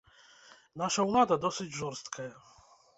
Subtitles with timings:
[0.83, 2.31] Наша ўлада досыць жорсткая.